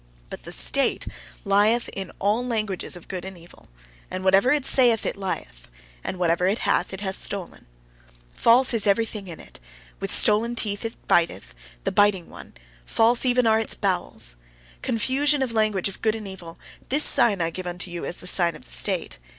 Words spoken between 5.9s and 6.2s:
and